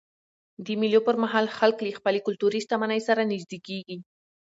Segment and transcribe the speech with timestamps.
[0.65, 3.97] د مېلو پر مهال خلک له خپلي کلتوري شتمنۍ سره نيژدې کېږي.